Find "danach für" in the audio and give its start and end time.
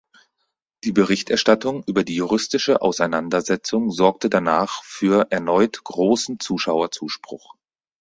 4.31-5.27